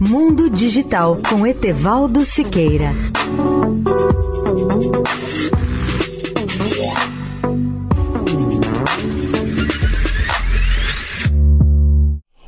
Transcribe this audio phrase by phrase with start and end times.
[0.00, 2.92] Mundo Digital com Etevaldo Siqueira.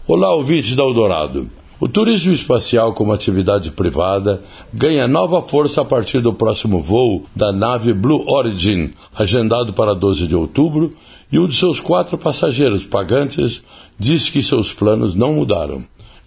[0.06, 1.50] Olá, ouvintes da Eldorado.
[1.80, 4.40] O turismo espacial como atividade privada
[4.72, 10.28] ganha nova força a partir do próximo voo da nave Blue Origin, agendado para 12
[10.28, 10.90] de outubro,
[11.32, 13.60] e um de seus quatro passageiros pagantes
[13.98, 15.80] disse que seus planos não mudaram.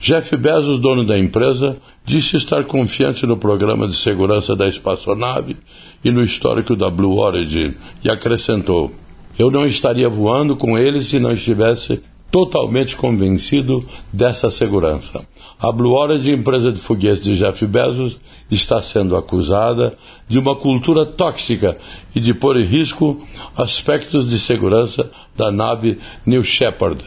[0.04, 5.56] Jeff Bezos, dono da empresa, disse estar confiante no programa de segurança da espaçonave
[6.04, 8.92] e no histórico da Blue Origin e acrescentou:
[9.40, 15.26] Eu não estaria voando com ele se não estivesse totalmente convencido dessa segurança.
[15.58, 18.20] A Blue Origin, empresa de foguetes de Jeff Bezos,
[18.52, 19.98] está sendo acusada
[20.28, 21.78] de uma cultura tóxica
[22.14, 23.18] e de pôr em risco
[23.56, 27.06] aspectos de segurança da nave New Shepard.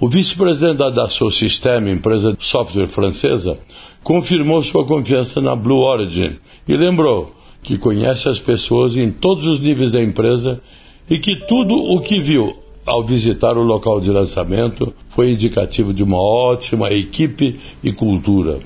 [0.00, 3.54] O vice-presidente da Dassault Systèmes, empresa de software francesa,
[4.02, 7.32] confirmou sua confiança na Blue Origin e lembrou
[7.62, 10.60] que conhece as pessoas em todos os níveis da empresa
[11.08, 16.02] e que tudo o que viu ao visitar o local de lançamento, foi indicativo de
[16.02, 18.58] uma ótima equipe e cultura.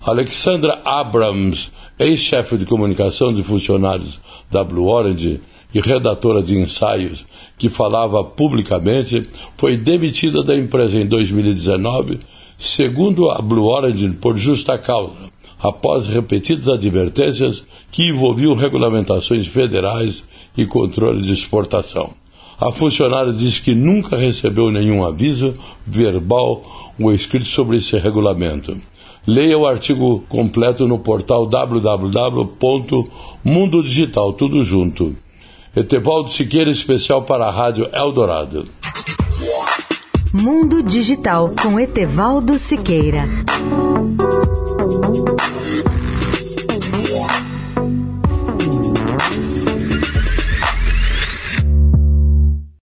[0.00, 4.20] Alexandra Abrams, ex-chefe de comunicação de funcionários
[4.64, 5.40] Blue Orange
[5.74, 7.26] e redatora de ensaios
[7.58, 9.22] que falava publicamente,
[9.56, 12.18] foi demitida da empresa em 2019,
[12.58, 20.24] segundo a Blue Orange, por justa causa, após repetidas advertências que envolviam regulamentações federais
[20.56, 22.12] e controle de exportação.
[22.58, 25.52] A funcionária disse que nunca recebeu nenhum aviso
[25.86, 26.62] verbal
[26.98, 28.76] ou escrito sobre esse regulamento.
[29.26, 35.16] Leia o artigo completo no portal www.mundodigital, tudo junto.
[35.74, 38.68] Etevaldo Siqueira, especial para a Rádio Eldorado.
[40.32, 43.24] Mundo Digital com Etevaldo Siqueira.